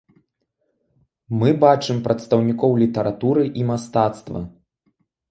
[1.41, 4.41] Мы бачым прадстаўнікоў літаратуры і мастацтва.